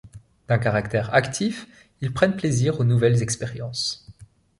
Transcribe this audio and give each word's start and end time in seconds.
D'un 0.47 0.57
caractère 0.57 1.13
actif, 1.13 1.67
ils 2.01 2.11
prennent 2.11 2.35
plaisir 2.35 2.79
aux 2.79 2.83
nouvelles 2.83 3.21
expériences. 3.21 4.07